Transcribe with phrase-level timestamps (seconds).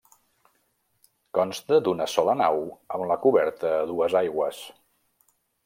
[1.39, 2.65] Consta d'una sola nau
[2.97, 4.67] amb la coberta a dues aigües.